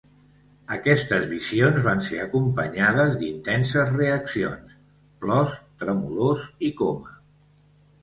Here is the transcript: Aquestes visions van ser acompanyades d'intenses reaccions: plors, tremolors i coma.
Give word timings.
Aquestes 0.75 1.25
visions 1.33 1.81
van 1.89 2.01
ser 2.07 2.17
acompanyades 2.23 3.15
d'intenses 3.21 3.95
reaccions: 4.01 4.75
plors, 5.23 5.57
tremolors 5.85 6.51
i 6.71 6.77
coma. 6.85 7.19